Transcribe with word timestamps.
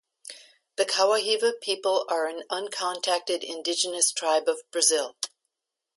The 0.77 0.85
Kawahiva 0.85 1.61
people 1.61 2.07
are 2.09 2.25
an 2.25 2.41
uncontacted 2.49 3.43
indigenous 3.43 4.11
tribe 4.11 4.47
of 4.49 4.61
Brazil. 4.71 5.15